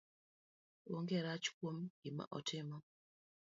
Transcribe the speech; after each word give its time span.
Onge 0.99 1.19
rach 1.25 1.47
kuom 1.57 1.79
gima 2.01 2.23
otimo 2.39 2.77